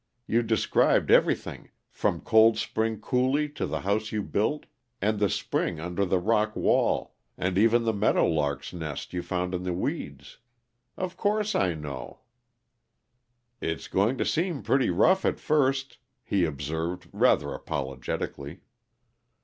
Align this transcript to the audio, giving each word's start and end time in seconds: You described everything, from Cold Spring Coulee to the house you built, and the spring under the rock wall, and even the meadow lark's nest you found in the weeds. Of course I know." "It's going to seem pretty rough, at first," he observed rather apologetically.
You 0.25 0.41
described 0.41 1.11
everything, 1.11 1.69
from 1.91 2.21
Cold 2.21 2.57
Spring 2.57 2.99
Coulee 2.99 3.47
to 3.49 3.67
the 3.67 3.81
house 3.81 4.11
you 4.11 4.23
built, 4.23 4.65
and 4.99 5.19
the 5.19 5.29
spring 5.29 5.79
under 5.79 6.05
the 6.05 6.17
rock 6.17 6.55
wall, 6.55 7.13
and 7.37 7.55
even 7.55 7.83
the 7.83 7.93
meadow 7.93 8.25
lark's 8.25 8.73
nest 8.73 9.13
you 9.13 9.21
found 9.21 9.53
in 9.53 9.61
the 9.61 9.73
weeds. 9.73 10.39
Of 10.97 11.17
course 11.17 11.53
I 11.53 11.75
know." 11.75 12.21
"It's 13.59 13.87
going 13.87 14.17
to 14.17 14.25
seem 14.25 14.63
pretty 14.63 14.89
rough, 14.89 15.23
at 15.23 15.39
first," 15.39 15.99
he 16.23 16.45
observed 16.45 17.07
rather 17.13 17.53
apologetically. 17.53 18.61